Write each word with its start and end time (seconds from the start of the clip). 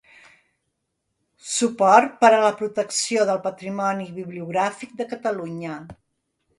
Suport 1.49 2.17
per 2.25 2.31
a 2.31 2.41
la 2.47 2.51
protecció 2.63 3.29
del 3.31 3.45
patrimoni 3.47 4.11
bibliogràfic 4.19 5.01
de 5.03 5.11
Catalunya. 5.17 5.81